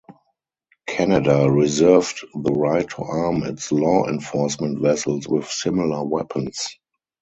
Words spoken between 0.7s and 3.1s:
Canada reserved the right to